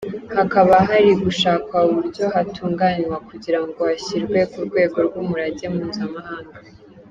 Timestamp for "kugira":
3.27-3.59